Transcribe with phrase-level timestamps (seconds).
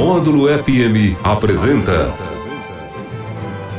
[0.00, 2.10] Módulo FM apresenta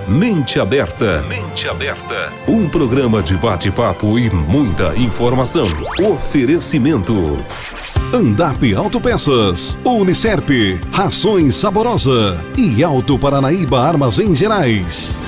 [0.08, 1.24] Mente Aberta.
[1.28, 2.32] Mente Aberta.
[2.48, 5.66] Um programa de bate-papo e muita informação.
[6.00, 7.16] Oferecimento.
[8.14, 10.50] Andap Autopeças, Unicerp,
[10.92, 15.20] Rações Saborosa e Alto Paranaíba Armazéns Gerais.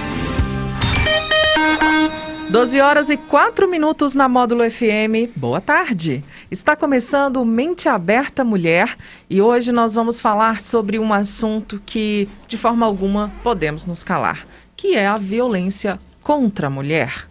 [2.53, 5.33] 12 horas e 4 minutos na Módulo FM.
[5.35, 6.23] Boa tarde.
[6.53, 8.95] Está começando Mente Aberta Mulher
[9.27, 14.45] e hoje nós vamos falar sobre um assunto que, de forma alguma, podemos nos calar,
[14.77, 17.27] que é a violência contra a mulher.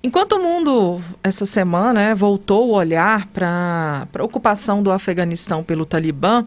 [0.00, 5.84] Enquanto o mundo, essa semana, né, voltou o olhar para a ocupação do Afeganistão pelo
[5.84, 6.46] Talibã,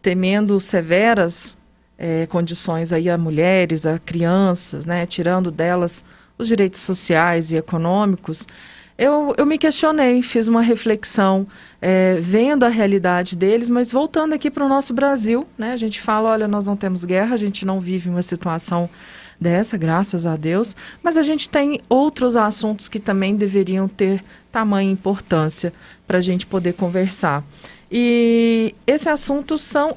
[0.00, 1.58] temendo severas
[1.98, 6.04] é, condições aí a mulheres, a crianças, né, tirando delas
[6.38, 8.46] os direitos sociais e econômicos,
[8.98, 11.46] eu, eu me questionei, fiz uma reflexão,
[11.80, 15.72] é, vendo a realidade deles, mas voltando aqui para o nosso Brasil, né?
[15.72, 18.90] A gente fala, olha, nós não temos guerra, a gente não vive uma situação
[19.40, 24.90] dessa, graças a Deus, mas a gente tem outros assuntos que também deveriam ter tamanha
[24.90, 25.72] importância
[26.04, 27.44] para a gente poder conversar.
[27.90, 29.96] E esse assunto são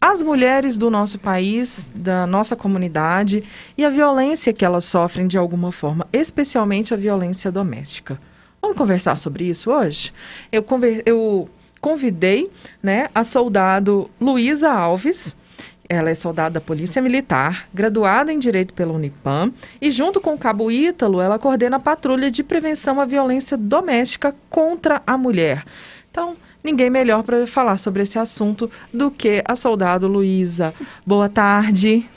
[0.00, 3.44] as mulheres do nosso país, da nossa comunidade
[3.76, 8.18] e a violência que elas sofrem de alguma forma, especialmente a violência doméstica.
[8.60, 10.12] Vamos conversar sobre isso hoje?
[10.52, 11.02] Eu, conver...
[11.06, 11.48] eu
[11.80, 12.50] convidei
[12.82, 15.36] né, a soldado Luísa Alves.
[15.88, 20.38] Ela é soldada da Polícia Militar, graduada em Direito pela Unipam, e junto com o
[20.38, 25.64] Cabo Ítalo, ela coordena a patrulha de prevenção à violência doméstica contra a mulher.
[26.08, 30.72] Então, ninguém melhor para falar sobre esse assunto do que a soldado Luísa.
[31.04, 32.08] Boa tarde.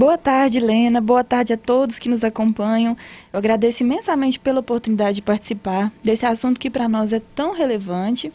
[0.00, 0.98] Boa tarde, Lena.
[0.98, 2.96] Boa tarde a todos que nos acompanham.
[3.30, 8.32] Eu agradeço imensamente pela oportunidade de participar desse assunto que para nós é tão relevante.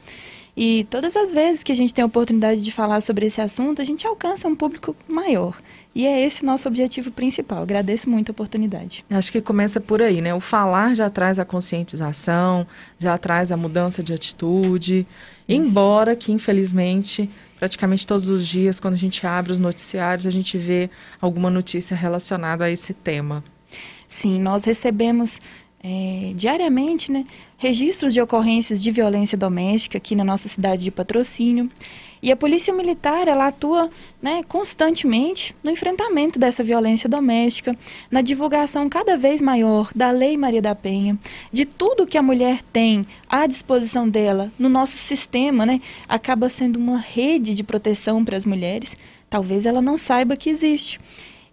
[0.56, 3.82] E todas as vezes que a gente tem a oportunidade de falar sobre esse assunto,
[3.82, 5.60] a gente alcança um público maior.
[5.96, 7.64] E é esse o nosso objetivo principal.
[7.64, 9.04] Agradeço muito a oportunidade.
[9.10, 10.36] Acho que começa por aí, né?
[10.36, 12.68] O falar já traz a conscientização,
[13.00, 15.08] já traz a mudança de atitude.
[15.50, 17.28] Embora que, infelizmente,
[17.60, 20.90] praticamente todos os dias, quando a gente abre os noticiários, a gente vê
[21.22, 23.44] alguma notícia relacionada a esse tema.
[24.08, 25.40] Sim, nós recebemos
[25.84, 27.26] é, diariamente né,
[27.58, 31.70] registros de ocorrências de violência doméstica aqui na nossa cidade de patrocínio.
[32.26, 33.88] E a Polícia Militar, ela atua
[34.20, 37.78] né, constantemente no enfrentamento dessa violência doméstica,
[38.10, 41.20] na divulgação cada vez maior da Lei Maria da Penha,
[41.52, 46.78] de tudo que a mulher tem à disposição dela no nosso sistema, né, acaba sendo
[46.78, 48.98] uma rede de proteção para as mulheres.
[49.30, 51.00] Talvez ela não saiba que existe.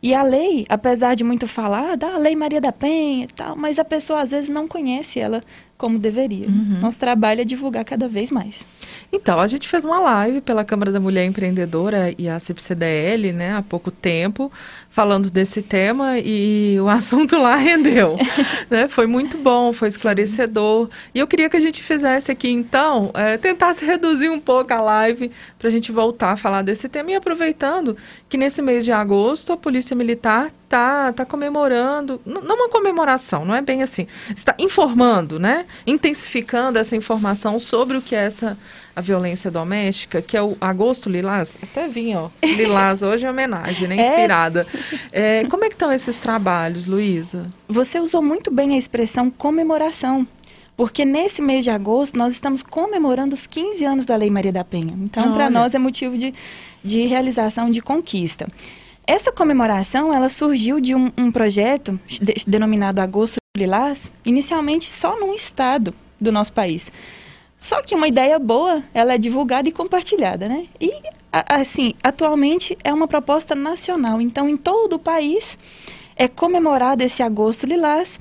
[0.02, 3.78] E a lei, apesar de muito falar, da Lei Maria da Penha e tal, mas
[3.78, 5.40] a pessoa às vezes não conhece ela
[5.78, 6.48] como deveria.
[6.48, 6.80] Uhum.
[6.80, 8.64] Nosso trabalho é divulgar cada vez mais.
[9.12, 13.54] Então, a gente fez uma live pela Câmara da Mulher Empreendedora e a CPCDL, né,
[13.54, 14.50] há pouco tempo,
[14.92, 18.18] falando desse tema e o assunto lá rendeu.
[18.68, 18.86] né?
[18.88, 20.88] Foi muito bom, foi esclarecedor.
[21.14, 24.80] E eu queria que a gente fizesse aqui, então, é, tentasse reduzir um pouco a
[24.80, 27.10] live para a gente voltar a falar desse tema.
[27.10, 27.96] E aproveitando
[28.28, 33.54] que nesse mês de agosto a Polícia Militar está tá comemorando, não uma comemoração, não
[33.54, 35.66] é bem assim, está informando, né?
[35.86, 38.58] Intensificando essa informação sobre o que é essa
[38.94, 41.58] a violência doméstica, que é o Agosto Lilás.
[41.62, 42.28] Até vim, ó.
[42.44, 43.96] Lilás hoje é homenagem, né?
[43.96, 44.08] É.
[44.08, 44.66] Inspirada.
[45.10, 45.40] É.
[45.40, 47.46] É, como é que estão esses trabalhos, Luísa?
[47.68, 50.26] Você usou muito bem a expressão comemoração
[50.76, 54.64] porque nesse mês de agosto nós estamos comemorando os 15 anos da Lei Maria da
[54.64, 54.94] Penha.
[54.98, 56.34] Então, para nós é motivo de,
[56.82, 58.48] de realização, de conquista.
[59.06, 65.34] Essa comemoração, ela surgiu de um, um projeto de, denominado Agosto Lilás, inicialmente só num
[65.34, 66.90] estado do nosso país.
[67.58, 70.66] Só que uma ideia boa, ela é divulgada e compartilhada, né?
[70.80, 70.90] E,
[71.32, 74.20] assim, atualmente é uma proposta nacional.
[74.20, 75.58] Então, em todo o país
[76.16, 78.18] é comemorado esse Agosto Lilás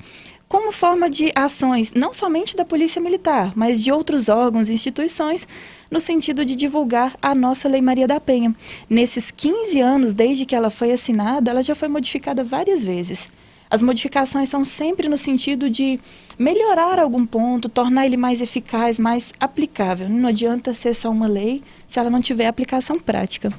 [0.48, 5.48] como forma de ações, não somente da Polícia Militar, mas de outros órgãos e instituições
[5.92, 8.54] no sentido de divulgar a nossa Lei Maria da Penha.
[8.88, 13.28] Nesses 15 anos, desde que ela foi assinada, ela já foi modificada várias vezes.
[13.68, 16.00] As modificações são sempre no sentido de
[16.38, 20.08] melhorar algum ponto, tornar ele mais eficaz, mais aplicável.
[20.08, 23.52] Não adianta ser só uma lei se ela não tiver aplicação prática.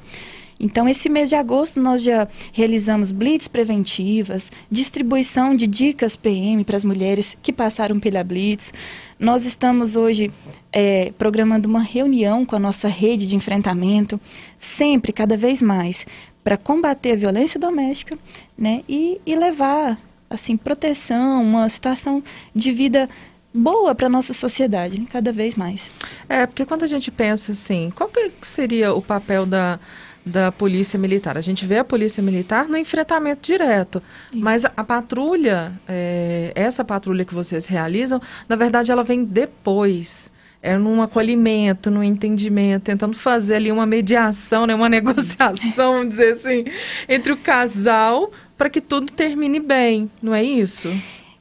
[0.64, 6.78] Então, esse mês de agosto, nós já realizamos blitz preventivas, distribuição de dicas PM para
[6.78, 8.72] as mulheres que passaram pela blitz.
[9.18, 10.32] Nós estamos hoje
[10.72, 14.18] é, programando uma reunião com a nossa rede de enfrentamento,
[14.58, 16.06] sempre, cada vez mais,
[16.42, 18.18] para combater a violência doméstica
[18.56, 19.98] né, e, e levar
[20.30, 22.22] assim proteção, uma situação
[22.54, 23.06] de vida
[23.52, 25.90] boa para nossa sociedade, cada vez mais.
[26.26, 29.78] É, porque quando a gente pensa assim, qual que seria o papel da
[30.24, 31.36] da polícia militar.
[31.36, 34.42] A gente vê a polícia militar no enfrentamento direto, Isso.
[34.42, 40.32] mas a, a patrulha, é, essa patrulha que vocês realizam, na verdade, ela vem depois
[40.64, 46.32] é num acolhimento, num entendimento, tentando fazer ali uma mediação, né, uma negociação, vamos dizer
[46.32, 46.64] assim,
[47.06, 50.90] entre o casal para que tudo termine bem, não é isso?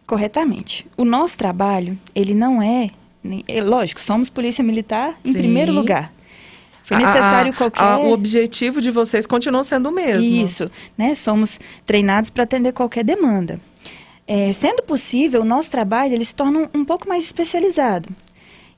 [0.06, 0.86] Corretamente.
[0.98, 2.90] O nosso trabalho, ele não é,
[3.48, 5.38] é lógico, somos polícia militar em Sim.
[5.38, 6.13] primeiro lugar.
[6.96, 7.84] Foi necessário a, qualquer.
[7.84, 10.24] A, o objetivo de vocês continua sendo o mesmo.
[10.24, 11.16] Isso, né?
[11.16, 13.60] Somos treinados para atender qualquer demanda.
[14.28, 18.10] É, sendo possível, o nosso trabalho ele se torna um, um pouco mais especializado.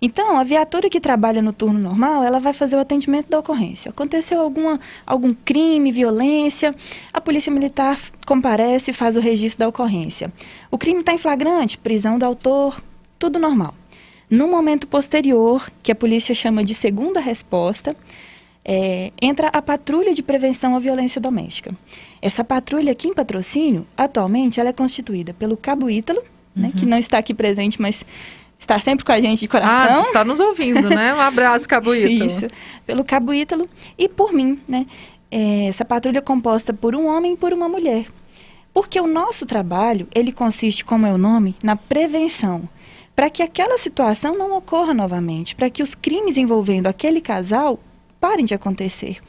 [0.02, 3.90] Então, a viatura que trabalha no turno normal, ela vai fazer o atendimento da ocorrência.
[3.90, 6.76] Aconteceu alguma, algum crime, violência,
[7.14, 10.32] a polícia militar comparece e faz o registro da ocorrência.
[10.70, 12.82] O crime está em flagrante, prisão do autor,
[13.18, 13.74] tudo normal.
[14.30, 17.96] No momento posterior, que a polícia chama de segunda resposta,
[18.64, 21.72] é, entra a patrulha de prevenção à violência doméstica.
[22.22, 26.24] Essa patrulha aqui em patrocínio, atualmente, ela é constituída pelo Cabo Ítalo,
[26.56, 26.90] né, que uhum.
[26.90, 28.04] não está aqui presente, mas
[28.58, 30.00] está sempre com a gente de coração.
[30.00, 31.14] Ah, está nos ouvindo, né?
[31.14, 32.26] Um abraço, Cabo Ítalo.
[32.26, 32.48] Isso,
[32.86, 34.88] pelo Cabo Ítalo e por mim, né?
[35.30, 38.06] É, essa patrulha é composta por um homem e por uma mulher.
[38.74, 42.68] Porque o nosso trabalho, ele consiste, como é o nome, na prevenção.
[43.16, 47.80] Para que aquela situação não ocorra novamente, para que os crimes envolvendo aquele casal
[48.20, 49.20] parem de acontecer.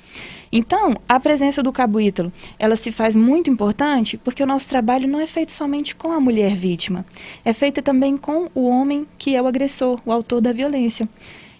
[0.50, 5.06] Então, a presença do cabo Ítalo, ela se faz muito importante porque o nosso trabalho
[5.06, 7.04] não é feito somente com a mulher vítima,
[7.44, 11.08] é feito também com o homem que é o agressor, o autor da violência.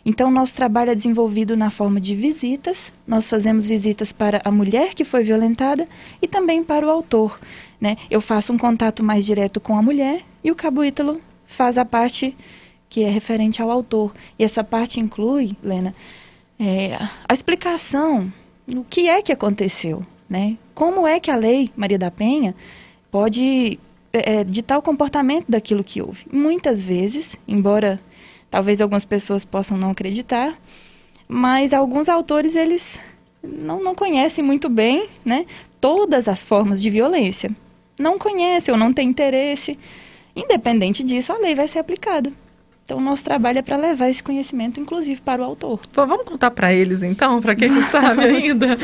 [0.09, 2.93] Então, nosso trabalho é desenvolvido na forma de visitas.
[3.05, 5.85] Nós fazemos visitas para a mulher que foi violentada
[6.23, 7.41] e também para o autor.
[7.81, 7.97] Né?
[8.09, 11.85] Eu faço um contato mais direto com a mulher e o cabo Ítalo faz a
[11.85, 12.37] parte
[12.89, 14.13] que é referente ao autor.
[14.39, 15.95] E essa parte inclui, Lena,
[16.59, 16.97] é,
[17.29, 18.33] a explicação
[18.75, 20.57] o que é que aconteceu, né?
[20.75, 22.55] Como é que a lei Maria da Penha
[23.11, 23.79] pode
[24.13, 26.27] é, é, ditar o comportamento daquilo que houve?
[26.33, 28.01] Muitas vezes, embora
[28.51, 30.59] talvez algumas pessoas possam não acreditar,
[31.29, 32.99] mas alguns autores eles
[33.43, 35.47] não, não conhecem muito bem, né?
[35.81, 37.51] Todas as formas de violência.
[37.99, 39.79] Não conhecem ou não têm interesse.
[40.37, 42.31] Independente disso, a lei vai ser aplicada.
[42.85, 45.81] Então, o nosso trabalho é para levar esse conhecimento, inclusive, para o autor.
[45.93, 48.79] Pô, vamos contar para eles, então, para quem não sabe ainda,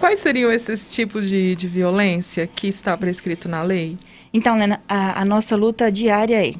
[0.00, 3.98] quais seriam esses tipos de, de violência que está prescrito na lei?
[4.32, 6.54] Então, Lena, a, a nossa luta diária é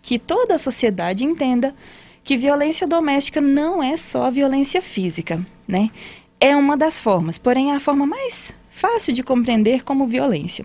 [0.00, 1.74] que toda a sociedade entenda
[2.22, 5.90] que violência doméstica não é só violência física, né?
[6.38, 10.64] É uma das formas, porém é a forma mais fácil de compreender como violência.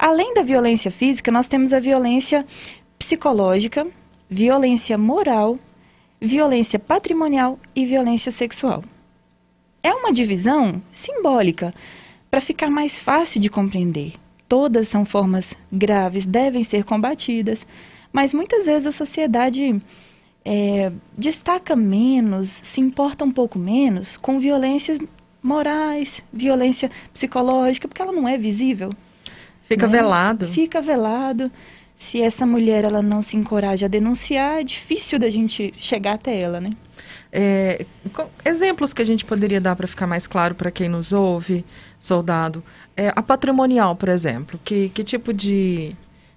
[0.00, 2.46] Além da violência física, nós temos a violência
[2.98, 3.86] psicológica,
[4.30, 5.58] violência moral,
[6.18, 8.82] violência patrimonial e violência sexual.
[9.82, 11.74] É uma divisão simbólica
[12.30, 14.14] para ficar mais fácil de compreender.
[14.48, 17.66] Todas são formas graves, devem ser combatidas,
[18.10, 19.82] mas muitas vezes a sociedade
[20.42, 24.98] é, destaca menos, se importa um pouco menos com violências
[25.42, 28.94] morais, violência psicológica, porque ela não é visível.
[29.70, 29.92] Fica né?
[29.92, 30.46] velado.
[30.48, 31.50] Fica velado
[31.94, 36.40] se essa mulher ela não se encoraja a denunciar, é difícil da gente chegar até
[36.40, 36.72] ela, né?
[37.30, 37.86] É,
[38.44, 41.64] exemplos que a gente poderia dar para ficar mais claro para quem nos ouve,
[42.00, 42.64] soldado.
[42.96, 45.94] É, a patrimonial, por exemplo, que, que tipo de,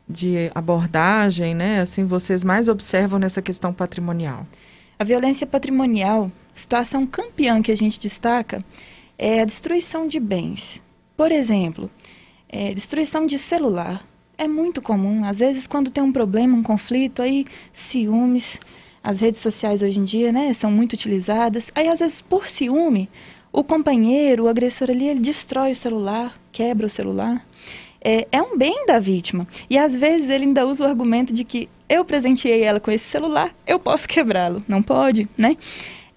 [0.08, 4.46] de abordagem, né, assim, vocês mais observam nessa questão patrimonial?
[5.00, 8.64] A violência patrimonial, situação campeã que a gente destaca,
[9.18, 10.84] é a destruição de bens.
[11.16, 11.90] Por exemplo,
[12.54, 14.06] é, destruição de celular,
[14.38, 15.26] é muito comum.
[15.26, 18.60] Às vezes, quando tem um problema, um conflito, aí ciúmes.
[19.04, 21.72] As redes sociais hoje em dia, né, são muito utilizadas.
[21.74, 23.10] Aí, às vezes, por ciúme,
[23.52, 27.44] o companheiro, o agressor ali, ele destrói o celular, quebra o celular.
[28.00, 29.48] É, é um bem da vítima.
[29.68, 33.06] E às vezes ele ainda usa o argumento de que eu presenteei ela com esse
[33.06, 34.64] celular, eu posso quebrá-lo.
[34.68, 35.58] Não pode, né?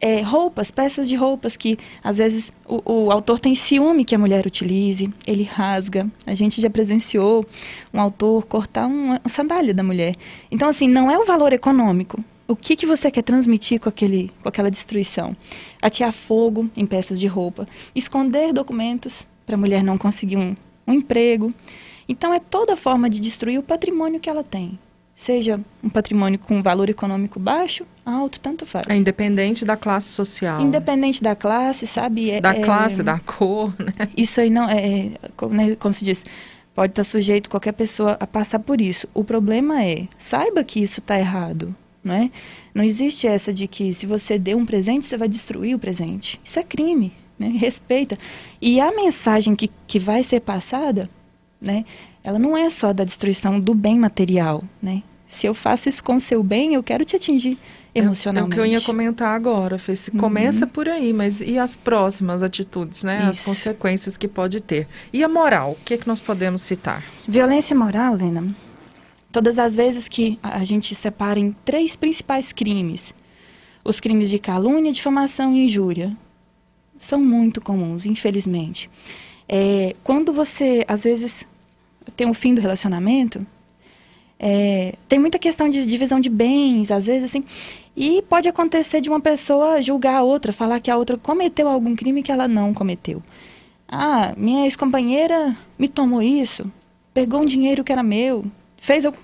[0.07, 4.19] É, roupas, peças de roupas que às vezes o, o, autor tem ciúme que a
[4.19, 6.09] mulher utilize, ele rasga.
[6.25, 7.45] A gente já presenciou
[7.93, 10.15] um autor cortar uma sandália da mulher.
[10.49, 12.23] Então, assim, não é o valor econômico.
[12.47, 15.37] O que, que você quer transmitir com, aquele, com aquela destruição?
[15.83, 20.55] Atear fogo em peças de roupa, esconder documentos para a mulher não conseguir um,
[20.87, 21.53] um emprego.
[22.09, 24.79] Então, é toda forma de destruir o patrimônio que ela tem
[25.17, 28.87] seja um patrimônio com valor econômico baixo, alto, tanto faz.
[28.87, 30.61] É independente da classe social.
[30.61, 32.31] Independente da classe, sabe?
[32.31, 34.09] É, da é, classe, da cor, né?
[34.15, 35.11] Isso aí não é, é
[35.49, 36.23] né, como se diz,
[36.75, 39.09] pode estar sujeito qualquer pessoa a passar por isso.
[39.15, 42.31] O problema é, saiba que isso está errado, não é?
[42.75, 46.39] Não existe essa de que se você deu um presente, você vai destruir o presente.
[46.45, 47.11] Isso é crime.
[47.39, 47.49] né?
[47.49, 48.19] respeita.
[48.61, 51.09] E a mensagem que, que vai ser passada,
[51.59, 51.87] né?
[52.27, 54.65] Ela não é só da destruição do bem material.
[54.83, 55.05] Né?
[55.29, 57.57] Se eu faço isso com o seu bem, eu quero te atingir
[57.95, 58.53] emocionalmente.
[58.53, 59.95] É, é o que eu ia comentar agora, Fê.
[59.95, 60.19] Se uhum.
[60.19, 63.31] começa por aí, mas e as próximas atitudes, né?
[63.31, 63.31] Isso.
[63.31, 64.89] As consequências que pode ter.
[65.13, 67.01] E a moral, o que, é que nós podemos citar?
[67.29, 68.45] Violência moral, Lena,
[69.31, 73.15] todas as vezes que a gente separa em três principais crimes,
[73.85, 76.13] os crimes de calúnia, difamação e injúria,
[76.99, 78.91] são muito comuns, infelizmente.
[79.49, 81.47] É, quando você, às vezes,
[82.15, 83.47] tem um fim do relacionamento,
[84.39, 87.45] é, tem muita questão de divisão de bens, às vezes, assim,
[87.97, 91.97] e pode acontecer de uma pessoa julgar a outra, falar que a outra cometeu algum
[91.97, 93.23] crime que ela não cometeu.
[93.89, 96.71] Ah, minha ex-companheira me tomou isso,
[97.15, 98.45] pegou um dinheiro que era meu,
[98.77, 99.05] fez.
[99.05, 99.15] Eu...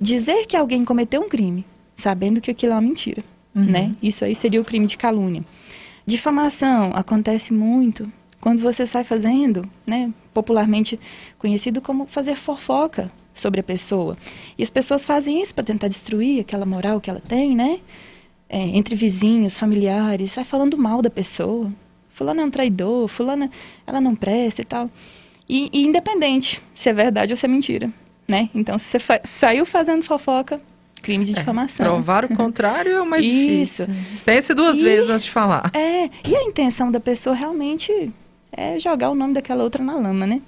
[0.00, 3.22] Dizer que alguém cometeu um crime, sabendo que aquilo é uma mentira,
[3.54, 3.64] uhum.
[3.64, 3.92] né?
[4.02, 5.44] Isso aí seria o crime de calúnia.
[6.06, 8.10] Difamação acontece muito
[8.40, 10.12] quando você sai fazendo, né?
[10.32, 10.98] Popularmente
[11.38, 14.16] conhecido como fazer fofoca sobre a pessoa.
[14.56, 17.80] E as pessoas fazem isso para tentar destruir aquela moral que ela tem, né?
[18.50, 21.72] é, entre vizinhos, familiares, sai falando mal da pessoa.
[22.08, 23.48] Fulano é um traidor, fulana,
[23.86, 24.90] ela não presta e tal.
[25.48, 27.88] E, e independente se é verdade ou se é mentira,
[28.26, 28.50] né?
[28.52, 30.60] Então, se você fa saiu fazendo fofoca,
[31.00, 31.86] crime de é, difamação.
[31.86, 33.86] É, provar o contrário é o mais Isso.
[33.86, 34.20] difícil.
[34.24, 35.70] Pense duas e, vezes antes de falar.
[35.72, 38.12] É, e a intenção da pessoa realmente
[38.52, 40.42] é jogar o nome daquela outra na lama, né?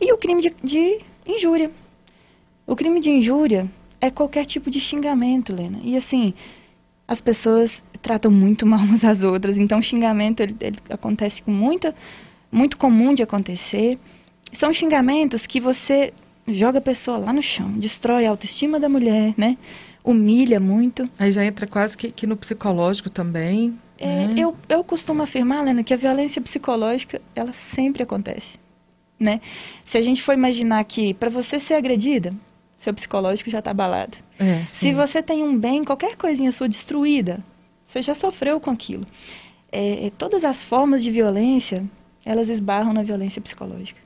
[0.00, 1.70] E o crime de, de injúria.
[2.66, 5.78] O crime de injúria é qualquer tipo de xingamento, Lena.
[5.82, 6.32] E assim,
[7.06, 9.58] as pessoas tratam muito mal umas às outras.
[9.58, 11.94] Então, xingamento ele, ele acontece com muita,
[12.50, 13.98] muito comum de acontecer.
[14.52, 16.12] São xingamentos que você
[16.46, 19.56] joga a pessoa lá no chão, destrói a autoestima da mulher, né?
[20.02, 21.08] Humilha muito.
[21.18, 23.78] Aí já entra quase que, que no psicológico também.
[24.00, 24.34] É, né?
[24.38, 28.58] eu, eu costumo afirmar, Lena, que a violência psicológica, ela sempre acontece,
[29.18, 29.42] né?
[29.84, 32.34] Se a gente for imaginar que para você ser agredida,
[32.78, 34.16] seu psicológico já está abalado.
[34.38, 37.44] É, Se você tem um bem, qualquer coisinha sua destruída,
[37.84, 39.06] você já sofreu com aquilo.
[39.70, 41.84] É, é, todas as formas de violência,
[42.24, 44.00] elas esbarram na violência psicológica.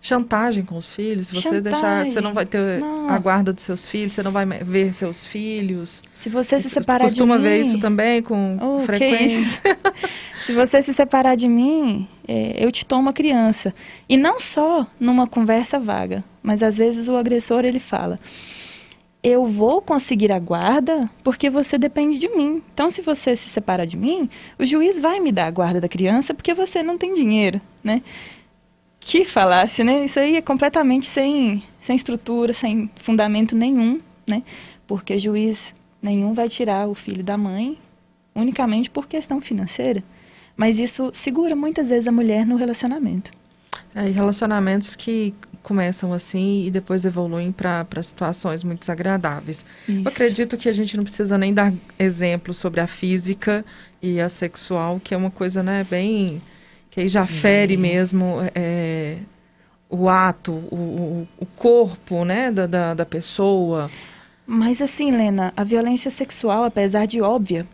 [0.00, 1.62] Chantagem com os filhos, você Chantagem.
[1.62, 3.08] deixar, você não vai ter não.
[3.08, 6.02] a guarda dos seus filhos, você não vai ver seus filhos.
[6.14, 7.28] Se você se separar de mim...
[7.28, 9.60] Costuma ver isso também com oh, frequência?
[10.40, 13.74] se você se separar de mim, é, eu te tomo a criança.
[14.08, 18.20] E não só numa conversa vaga, mas às vezes o agressor ele fala:
[19.22, 22.62] "Eu vou conseguir a guarda porque você depende de mim.
[22.72, 24.28] Então se você se separa de mim,
[24.58, 28.00] o juiz vai me dar a guarda da criança porque você não tem dinheiro, né?"
[29.08, 30.04] Que falasse, né?
[30.04, 34.42] Isso aí é completamente sem sem estrutura, sem fundamento nenhum, né?
[34.86, 37.78] Porque juiz nenhum vai tirar o filho da mãe
[38.34, 40.04] unicamente por questão financeira.
[40.54, 43.30] Mas isso segura muitas vezes a mulher no relacionamento.
[43.94, 49.64] É, relacionamentos que começam assim e depois evoluem para situações muito desagradáveis.
[49.88, 50.02] Isso.
[50.02, 53.64] Eu acredito que a gente não precisa nem dar exemplos sobre a física
[54.02, 56.42] e a sexual, que é uma coisa né, bem.
[56.98, 57.80] Que aí já fere uhum.
[57.80, 59.18] mesmo é,
[59.88, 63.88] o ato, o, o corpo né, da, da, da pessoa.
[64.44, 67.64] Mas assim, Lena, a violência sexual, apesar de óbvia,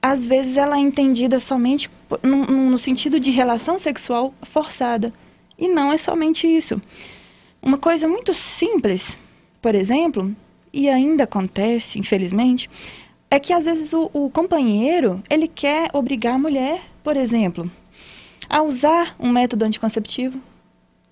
[0.00, 1.90] às vezes ela é entendida somente
[2.22, 5.12] no, no, sentido de relação sexual forçada.
[5.58, 6.80] E não é somente isso.
[7.60, 9.16] Uma coisa muito simples,
[9.60, 10.32] por exemplo,
[10.72, 12.70] e ainda acontece, infelizmente,
[13.28, 17.70] é que às vezes o, o companheiro ele quer obrigar a mulher, por exemplo,
[18.50, 20.38] a usar um método anticonceptivo.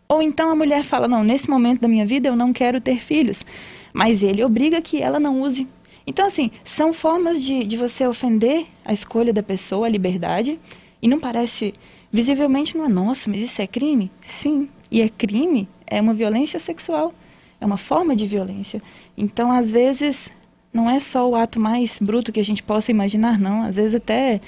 [0.07, 3.00] Ou então a mulher fala: Não, nesse momento da minha vida eu não quero ter
[3.00, 3.47] filhos.
[3.95, 5.67] Mas ele obriga que ela não use
[6.07, 10.59] então, assim, são formas de, de você ofender a escolha da pessoa, a liberdade,
[11.00, 11.73] e não parece.
[12.12, 14.11] Visivelmente não é, nossa, mas isso é crime?
[14.21, 17.12] Sim, e é crime, é uma violência sexual,
[17.59, 18.81] é uma forma de violência.
[19.17, 20.31] Então, às vezes,
[20.73, 23.62] não é só o ato mais bruto que a gente possa imaginar, não.
[23.62, 24.41] Às vezes, até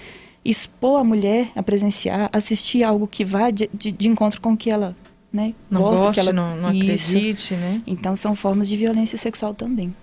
[0.45, 4.57] expor a mulher a presenciar, assistir algo que vá de, de, de encontro com o
[4.57, 4.97] que ela
[5.33, 7.83] né, não gosta, goste, que ela não, não acredite, né?
[7.87, 9.95] Então, são formas de violência sexual também.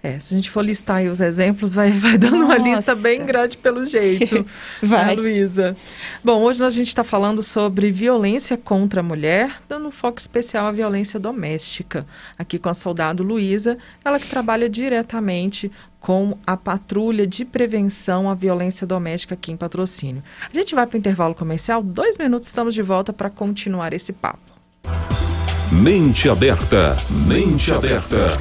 [0.00, 2.56] É, se a gente for listar os exemplos, vai, vai dando Nossa.
[2.56, 4.46] uma lista bem grande pelo jeito.
[4.80, 5.06] vai.
[5.06, 5.76] Né, Luísa?
[6.22, 10.66] Bom, hoje a gente está falando sobre violência contra a mulher, dando um foco especial
[10.66, 12.06] à violência doméstica.
[12.38, 18.34] Aqui com a soldado Luísa, ela que trabalha diretamente com a patrulha de prevenção à
[18.34, 20.22] violência doméstica aqui em patrocínio.
[20.48, 24.12] A gente vai para o intervalo comercial, dois minutos, estamos de volta para continuar esse
[24.12, 24.38] papo.
[25.72, 28.38] Mente aberta, mente aberta.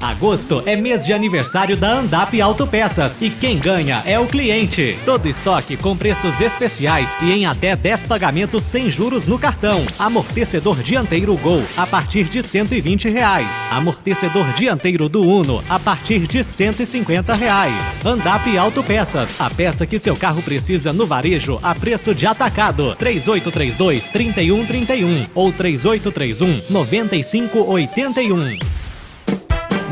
[0.00, 4.96] Agosto é mês de aniversário da Andap Autopeças e quem ganha é o cliente.
[5.04, 9.84] Todo estoque com preços especiais e em até 10 pagamentos sem juros no cartão.
[9.98, 13.48] Amortecedor dianteiro Gol a partir de 120 reais.
[13.70, 18.00] Amortecedor dianteiro do Uno a partir de 150 reais.
[18.04, 22.94] Andap Autopeças, a peça que seu carro precisa no varejo a preço de atacado.
[22.94, 28.77] 3832 3131 ou 3831 9581.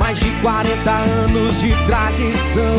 [0.06, 2.76] Mais de 40 anos de tradição.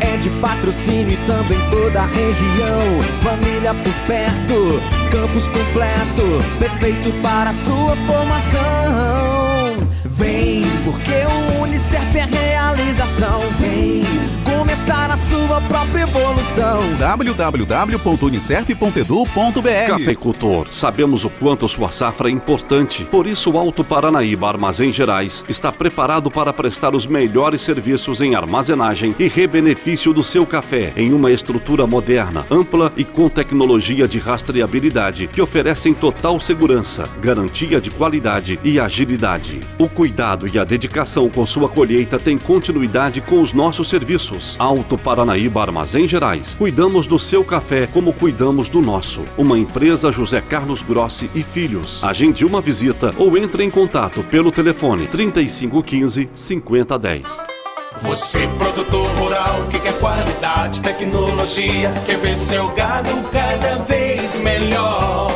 [0.00, 3.02] É de patrocínio e também toda a região.
[3.22, 9.76] Família por perto, campus completo, perfeito para sua formação.
[10.06, 13.40] Vem, porque o Unicef é realização.
[13.60, 16.82] Vem começar a sua própria evolução.
[16.96, 23.04] www.unicef.edu.br Cafeicultor, sabemos o quanto sua safra é importante.
[23.04, 28.34] Por isso, o Alto Paranaíba Armazém Gerais está preparado para prestar os melhores serviços em
[28.34, 34.18] armazenagem e rebenefício do seu café em uma estrutura moderna, ampla e com tecnologia de
[34.18, 39.60] rastreabilidade que oferecem total segurança, garantia de qualidade e agilidade.
[39.78, 44.47] O cuidado e a dedicação com sua colheita têm continuidade com os nossos serviços.
[44.58, 46.54] Alto Paranaíba Armazém Gerais.
[46.54, 49.22] Cuidamos do seu café como cuidamos do nosso.
[49.36, 52.04] Uma empresa José Carlos Grossi e Filhos.
[52.04, 57.58] Agende uma visita ou entre em contato pelo telefone 3515 5010.
[58.02, 65.28] Você, produtor rural, que quer qualidade, tecnologia, quer ver seu gado cada vez melhor.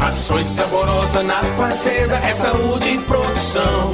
[0.00, 3.90] Ações saborosa na fazenda, é saúde e produção.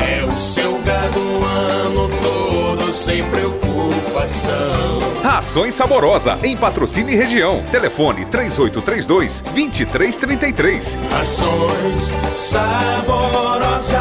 [0.00, 5.00] É o seu gado o ano todo, sem preocupação.
[5.24, 7.62] Ações Saborosa, em patrocínio e região.
[7.70, 10.98] Telefone 3832-2333.
[11.12, 14.00] Ações saborosa.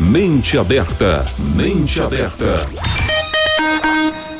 [0.00, 1.24] Mente aberta,
[1.54, 2.66] mente aberta.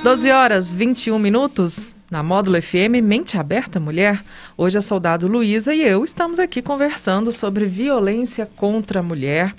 [0.02, 1.94] 12 horas 21 minutos.
[2.10, 4.20] Na Módulo FM Mente Aberta Mulher,
[4.60, 9.54] hoje a soldado Luísa e eu estamos aqui conversando sobre violência contra a mulher.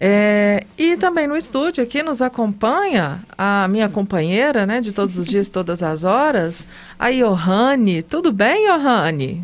[0.00, 5.26] É, e também no estúdio aqui nos acompanha a minha companheira, né, de todos os
[5.26, 8.04] dias, todas as horas, a Johanne.
[8.04, 9.42] Tudo bem, Johanne?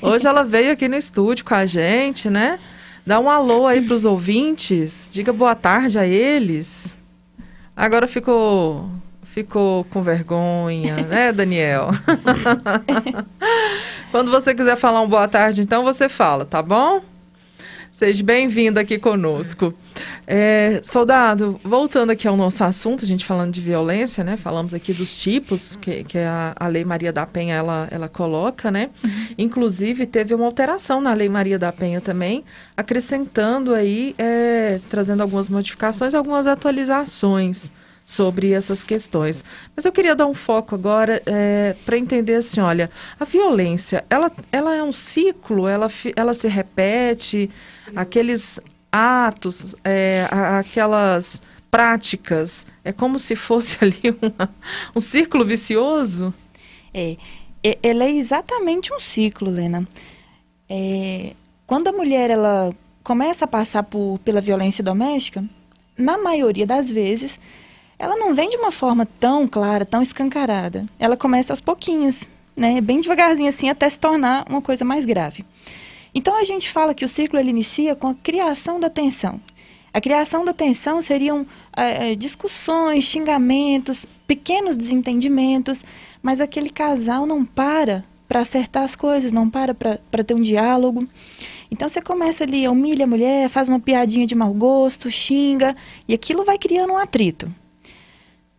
[0.00, 2.58] Hoje ela veio aqui no estúdio com a gente, né?
[3.06, 6.96] Dá um alô aí para os ouvintes, diga boa tarde a eles.
[7.76, 8.88] Agora ficou
[9.32, 11.90] ficou com vergonha, né, Daniel?
[14.10, 17.00] Quando você quiser falar um boa tarde, então você fala, tá bom?
[17.92, 19.72] Seja bem-vindo aqui conosco.
[20.26, 24.36] É, soldado, voltando aqui ao nosso assunto, a gente falando de violência, né?
[24.36, 28.70] Falamos aqui dos tipos que, que a, a Lei Maria da Penha ela, ela coloca,
[28.70, 28.90] né?
[29.04, 29.10] Uhum.
[29.38, 32.44] Inclusive teve uma alteração na Lei Maria da Penha também,
[32.76, 37.70] acrescentando aí, é, trazendo algumas modificações, algumas atualizações
[38.10, 39.44] sobre essas questões.
[39.74, 44.32] Mas eu queria dar um foco agora é, para entender assim, olha, a violência, ela,
[44.50, 47.48] ela é um ciclo, ela, ela se repete,
[47.94, 48.58] aqueles
[48.90, 50.26] atos, é,
[50.58, 54.50] aquelas práticas, é como se fosse ali uma,
[54.94, 56.34] um círculo vicioso?
[56.92, 57.16] É,
[57.80, 59.86] ela é exatamente um ciclo, Lena.
[60.68, 65.44] É, quando a mulher ela começa a passar por, pela violência doméstica,
[65.96, 67.38] na maioria das vezes,
[68.00, 70.86] ela não vem de uma forma tão clara, tão escancarada.
[70.98, 72.80] Ela começa aos pouquinhos, né?
[72.80, 75.44] Bem devagarzinho assim, até se tornar uma coisa mais grave.
[76.14, 79.38] Então a gente fala que o ciclo ele inicia com a criação da tensão.
[79.92, 85.84] A criação da tensão seriam é, discussões, xingamentos, pequenos desentendimentos,
[86.22, 91.06] mas aquele casal não para para acertar as coisas, não para para ter um diálogo.
[91.70, 95.76] Então você começa ali, humilha a mulher, faz uma piadinha de mau gosto, xinga,
[96.08, 97.52] e aquilo vai criando um atrito.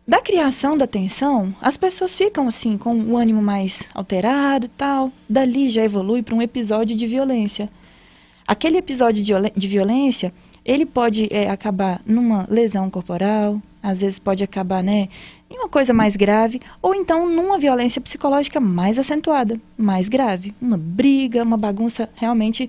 [0.06, 5.12] Da criação da tensão, as pessoas ficam assim com o ânimo mais alterado e tal.
[5.28, 7.70] Dali já evolui para um episódio de violência.
[8.44, 10.34] Aquele episódio de, de violência,
[10.64, 15.08] ele pode é, acabar numa lesão corporal, às vezes pode acabar, né,
[15.48, 20.76] em uma coisa mais grave, ou então numa violência psicológica mais acentuada, mais grave, uma
[20.76, 22.68] briga, uma bagunça realmente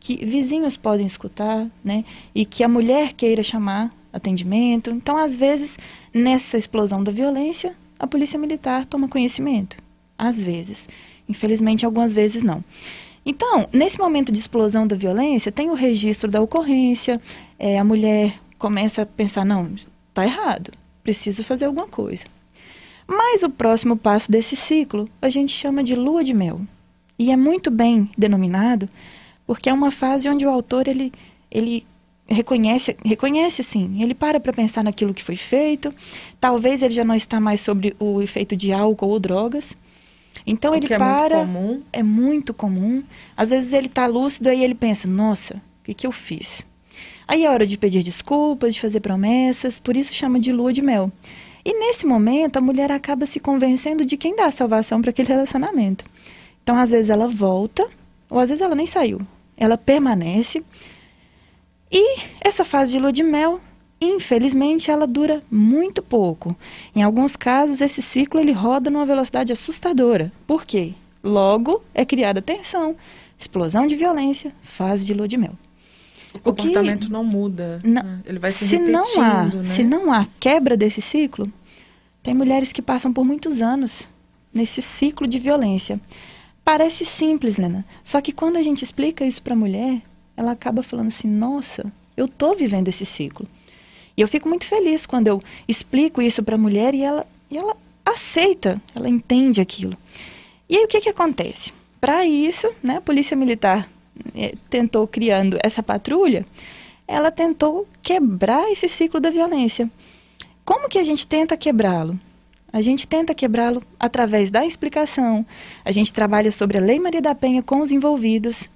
[0.00, 4.90] que vizinhos podem escutar, né, e que a mulher queira chamar atendimento.
[4.90, 5.78] Então, às vezes,
[6.12, 9.76] nessa explosão da violência, a polícia militar toma conhecimento.
[10.18, 10.88] Às vezes.
[11.28, 12.64] Infelizmente, algumas vezes não.
[13.24, 17.20] Então, nesse momento de explosão da violência, tem o registro da ocorrência,
[17.58, 19.74] é, a mulher começa a pensar: não,
[20.08, 22.24] está errado, preciso fazer alguma coisa.
[23.06, 26.60] Mas o próximo passo desse ciclo a gente chama de lua de mel.
[27.18, 28.88] E é muito bem denominado
[29.46, 31.12] porque é uma fase onde o autor ele
[31.50, 31.86] ele
[32.28, 34.02] reconhece, reconhece sim.
[34.02, 35.94] Ele para para pensar naquilo que foi feito.
[36.40, 39.74] Talvez ele já não está mais sobre o efeito de álcool ou drogas.
[40.46, 41.44] Então O ele que é para.
[41.44, 41.82] muito comum.
[41.92, 43.02] É muito comum.
[43.36, 46.62] Às vezes ele está lúcido aí ele pensa: nossa, o que, que eu fiz?
[47.28, 50.80] Aí é hora de pedir desculpas, de fazer promessas, por isso chama de lua de
[50.82, 51.10] mel.
[51.64, 55.28] E nesse momento a mulher acaba se convencendo de quem dá a salvação para aquele
[55.28, 56.04] relacionamento.
[56.62, 57.84] Então às vezes ela volta,
[58.30, 59.20] ou às vezes ela nem saiu.
[59.56, 60.62] Ela permanece.
[61.90, 63.60] E essa fase de lua de mel,
[64.00, 66.56] infelizmente, ela dura muito pouco.
[66.94, 70.32] Em alguns casos, esse ciclo ele roda numa velocidade assustadora.
[70.46, 70.94] Por quê?
[71.22, 72.96] Logo é criada tensão,
[73.38, 75.52] explosão de violência, fase de lua de mel.
[76.44, 77.78] O O que- comportamento não muda.
[77.84, 78.20] Não- né?
[78.26, 79.64] Ele vai se, se repetindo, não há, né?
[79.64, 81.50] se não há quebra desse ciclo,
[82.22, 84.08] tem mulheres que passam por muitos anos
[84.52, 86.00] nesse ciclo de violência.
[86.64, 87.84] Parece simples, Lena.
[88.04, 90.02] Só que quando a gente explica isso para a mulher,
[90.36, 93.46] ela acaba falando assim: "Nossa, eu tô vivendo esse ciclo".
[94.16, 97.56] E eu fico muito feliz quando eu explico isso para a mulher e ela e
[97.56, 99.96] ela aceita, ela entende aquilo.
[100.68, 101.72] E aí o que que acontece?
[102.00, 103.88] Para isso, né, a Polícia Militar
[104.34, 106.44] eh, tentou criando essa patrulha,
[107.06, 109.90] ela tentou quebrar esse ciclo da violência.
[110.64, 112.18] Como que a gente tenta quebrá-lo?
[112.72, 115.46] A gente tenta quebrá-lo através da explicação.
[115.84, 118.68] A gente trabalha sobre a Lei Maria da Penha com os envolvidos.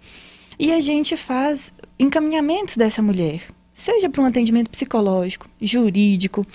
[0.62, 3.40] E a gente faz encaminhamentos dessa mulher,
[3.73, 6.46] seja para um atendimento psicológico, jurídico.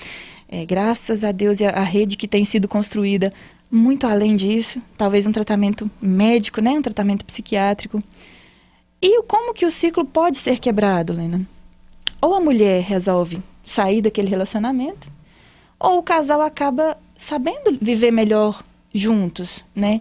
[0.47, 3.33] É, graças a Deus e a, a rede que tem sido construída
[3.69, 7.99] muito além disso, talvez um tratamento médico, né, um tratamento psiquiátrico.
[9.01, 11.41] E como que o ciclo pode ser quebrado, Lena?
[12.21, 15.07] Ou a mulher resolve sair daquele relacionamento,
[15.79, 18.63] ou o casal acaba sabendo viver melhor
[18.93, 19.99] juntos, né?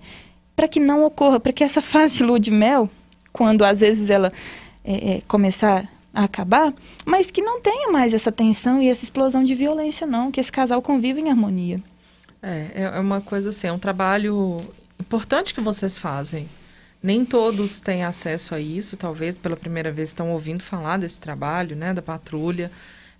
[0.54, 2.90] Para que não ocorra, para que essa fase de lua de mel,
[3.34, 4.32] quando às vezes ela
[4.84, 6.72] é, é, começar a acabar,
[7.04, 10.52] mas que não tenha mais essa tensão e essa explosão de violência, não, que esse
[10.52, 11.82] casal conviva em harmonia.
[12.40, 14.60] É, é é uma coisa assim, é um trabalho
[15.00, 16.48] importante que vocês fazem.
[17.02, 21.74] Nem todos têm acesso a isso, talvez pela primeira vez estão ouvindo falar desse trabalho,
[21.74, 22.70] né, da patrulha.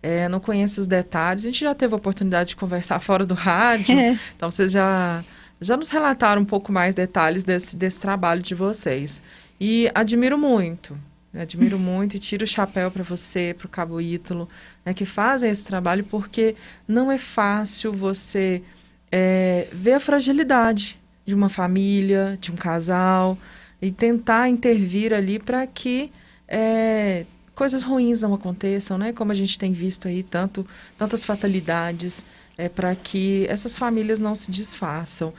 [0.00, 1.42] É, não conhece os detalhes.
[1.44, 4.16] A gente já teve a oportunidade de conversar fora do rádio, É.
[4.37, 5.24] então vocês já,
[5.61, 9.20] já nos relataram um pouco mais detalhes desse, desse trabalho de vocês.
[9.66, 10.94] E admiro muito,
[11.33, 14.46] né, admiro muito e tiro o chapéu para você, para o Cabo Ítalo,
[14.85, 16.55] né, que fazem esse trabalho, porque
[16.87, 18.62] não é fácil você
[19.11, 23.38] é, ver a fragilidade de uma família, de um casal,
[23.81, 26.12] e tentar intervir ali para que
[26.46, 27.24] é,
[27.55, 29.14] coisas ruins não aconteçam, né?
[29.14, 30.66] Como a gente tem visto aí tanto,
[30.98, 32.27] tantas fatalidades,
[32.59, 35.33] é, para que essas famílias não se desfaçam.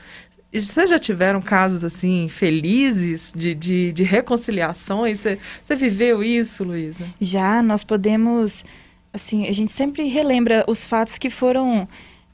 [0.60, 5.20] Vocês já tiveram casos assim felizes de, de, de reconciliações?
[5.20, 7.04] Você, você viveu isso, Luísa?
[7.20, 8.64] Já nós podemos,
[9.12, 11.88] assim, a gente sempre relembra os fatos que foram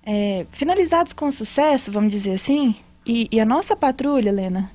[0.05, 2.75] é, finalizados com sucesso, vamos dizer assim.
[3.07, 4.71] E, e a nossa patrulha, Helena,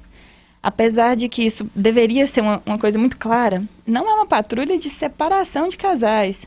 [0.62, 4.78] apesar de que isso deveria ser uma, uma coisa muito clara, não é uma patrulha
[4.78, 6.46] de separação de casais.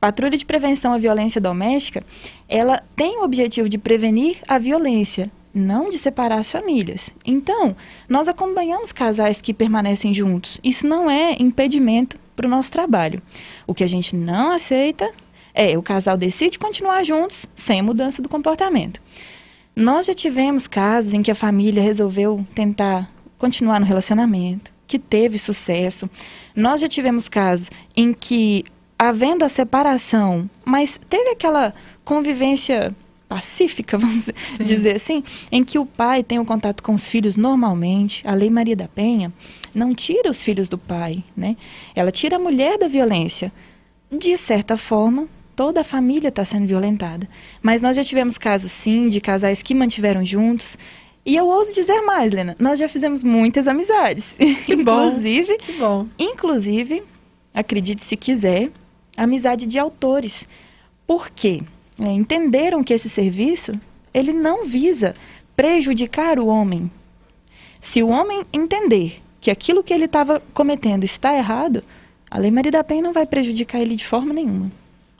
[0.00, 2.02] Patrulha de prevenção à violência doméstica,
[2.48, 7.10] ela tem o objetivo de prevenir a violência, não de separar as famílias.
[7.24, 7.76] Então,
[8.08, 10.58] nós acompanhamos casais que permanecem juntos.
[10.62, 13.22] Isso não é impedimento para o nosso trabalho.
[13.66, 15.10] O que a gente não aceita
[15.54, 19.00] é o casal decide continuar juntos sem mudança do comportamento.
[19.74, 25.38] Nós já tivemos casos em que a família resolveu tentar continuar no relacionamento, que teve
[25.38, 26.08] sucesso.
[26.54, 28.64] Nós já tivemos casos em que,
[28.98, 32.94] havendo a separação, mas teve aquela convivência
[33.32, 34.28] pacífica, vamos
[34.60, 38.26] dizer assim, em que o pai tem o contato com os filhos normalmente.
[38.26, 39.32] A Lei Maria da Penha
[39.74, 41.56] não tira os filhos do pai, né?
[41.94, 43.50] Ela tira a mulher da violência.
[44.10, 47.26] De certa forma, toda a família está sendo violentada.
[47.62, 50.76] Mas nós já tivemos casos, sim, de casais que mantiveram juntos.
[51.24, 54.34] E eu ouso dizer mais, Lena, nós já fizemos muitas amizades.
[54.66, 55.06] Que bom.
[55.06, 56.06] inclusive, Que bom.
[56.18, 57.02] inclusive,
[57.54, 58.70] acredite se quiser,
[59.16, 60.46] amizade de autores.
[61.06, 61.62] Por quê?
[62.02, 63.78] É, entenderam que esse serviço,
[64.12, 65.14] ele não visa
[65.54, 66.90] prejudicar o homem.
[67.80, 71.80] Se o homem entender que aquilo que ele estava cometendo está errado,
[72.28, 74.72] a Lei Maria da Penha não vai prejudicar ele de forma nenhuma.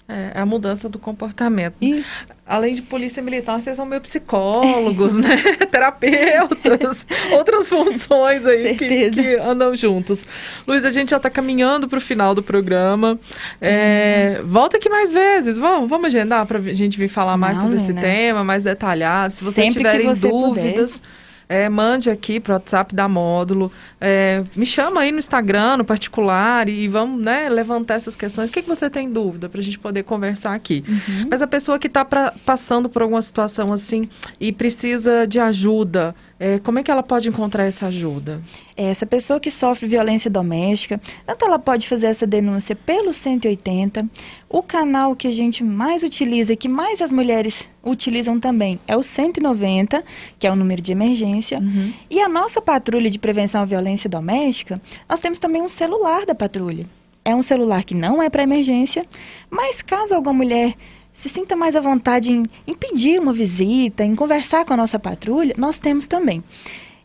[0.08, 1.76] É, a mudança do comportamento.
[1.80, 2.26] Isso.
[2.44, 5.36] Além de polícia militar, vocês são meio psicólogos, né?
[5.70, 10.26] Terapeutas, outras funções aí que, que andam juntos.
[10.66, 13.18] Luiz, a gente já está caminhando para o final do programa.
[13.60, 17.62] É, Volta aqui mais vezes, vamos, vamos agendar para a gente vir falar mais Não,
[17.62, 19.32] sobre esse tema, mais detalhado.
[19.32, 21.00] Se vocês Sempre tiverem você dúvidas,
[21.48, 25.84] é, mande aqui para o WhatsApp da Módulo, é, me chama aí no Instagram, no
[25.84, 28.50] particular, e vamos né, levantar essas questões.
[28.50, 30.84] O que, que você tem dúvida para a gente poder conversar aqui?
[30.88, 31.28] Uhum.
[31.30, 32.04] Mas a pessoa que está
[32.44, 34.08] passando por alguma situação assim
[34.40, 38.42] e precisa de ajuda, é, como é que ela pode encontrar essa ajuda?
[38.76, 44.04] É, essa pessoa que sofre violência doméstica, tanto ela pode fazer essa denúncia pelo 180.
[44.48, 48.96] O canal que a gente mais utiliza e que mais as mulheres utilizam também é
[48.96, 50.02] o 190,
[50.36, 51.60] que é o número de emergência.
[51.60, 51.92] Uhum.
[52.10, 56.34] E a nossa patrulha de prevenção à violência doméstica, nós temos também um celular da
[56.34, 56.88] patrulha.
[57.24, 59.06] É um celular que não é para emergência,
[59.48, 60.74] mas caso alguma mulher
[61.12, 64.98] se sinta mais à vontade em, em pedir uma visita, em conversar com a nossa
[64.98, 66.42] patrulha, nós temos também.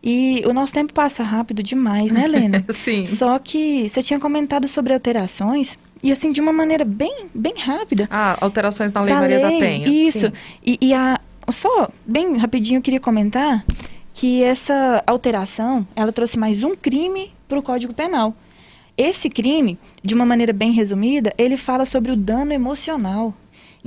[0.03, 2.65] E o nosso tempo passa rápido demais, né, Helena?
[2.71, 3.05] Sim.
[3.05, 8.07] Só que você tinha comentado sobre alterações, e assim, de uma maneira bem, bem rápida.
[8.09, 9.89] Ah, alterações na Lei da Maria lei, da Penha.
[9.89, 10.31] Isso.
[10.65, 13.65] E, e, a, só, bem rapidinho, eu queria comentar
[14.13, 18.35] que essa alteração, ela trouxe mais um crime para o Código Penal.
[18.97, 23.33] Esse crime, de uma maneira bem resumida, ele fala sobre o dano emocional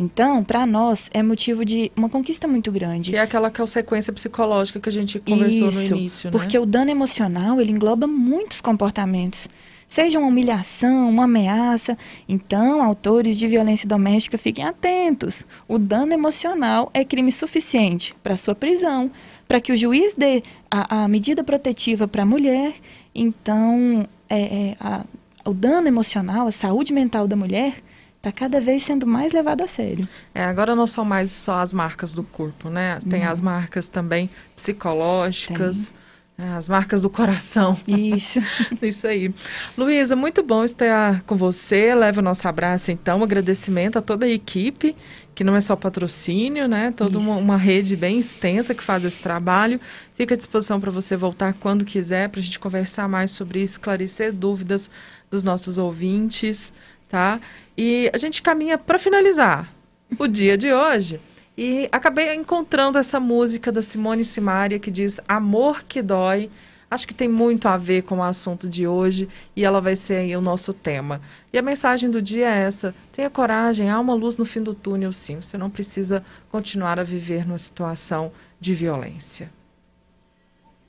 [0.00, 3.10] então, para nós, é motivo de uma conquista muito grande.
[3.10, 6.32] Que é aquela consequência psicológica que a gente conversou Isso, no início, né?
[6.32, 9.46] porque o dano emocional, ele engloba muitos comportamentos.
[9.86, 11.98] Seja uma humilhação, uma ameaça.
[12.26, 15.44] Então, autores de violência doméstica, fiquem atentos.
[15.68, 19.10] O dano emocional é crime suficiente para sua prisão,
[19.46, 22.72] para que o juiz dê a, a medida protetiva para a mulher.
[23.14, 25.04] Então, é, é, a,
[25.44, 27.74] o dano emocional, a saúde mental da mulher
[28.20, 30.06] está cada vez sendo mais levado a sério.
[30.34, 32.98] É, agora não são mais só as marcas do corpo, né?
[33.08, 33.32] Tem não.
[33.32, 35.94] as marcas também psicológicas.
[36.36, 36.54] Né?
[36.56, 37.78] As marcas do coração.
[37.88, 38.38] Isso.
[38.82, 39.34] Isso aí.
[39.76, 41.94] Luísa, muito bom estar com você.
[41.94, 43.20] Leva o nosso abraço, então.
[43.20, 44.94] Um agradecimento a toda a equipe,
[45.34, 46.92] que não é só patrocínio, né?
[46.94, 49.80] Toda uma, uma, rede bem extensa que faz esse trabalho.
[50.14, 53.74] Fica à disposição para você voltar quando quiser, para a gente conversar mais sobre isso,
[53.74, 54.90] esclarecer dúvidas
[55.30, 56.72] dos nossos ouvintes
[57.10, 57.40] tá?
[57.76, 59.70] E a gente caminha para finalizar
[60.18, 61.20] o dia de hoje.
[61.58, 66.48] E acabei encontrando essa música da Simone Simaria que diz Amor que dói.
[66.90, 70.36] Acho que tem muito a ver com o assunto de hoje e ela vai ser
[70.36, 71.20] o nosso tema.
[71.52, 74.74] E a mensagem do dia é essa: tenha coragem, há uma luz no fim do
[74.74, 75.40] túnel, sim.
[75.40, 79.50] Você não precisa continuar a viver numa situação de violência.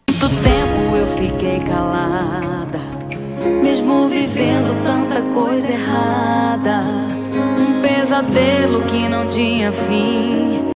[0.09, 2.90] Muito tempo eu fiquei calada
[3.63, 6.83] mesmo vivendo tanta coisa errada.
[7.33, 10.61] Um pesadelo que não tinha fim.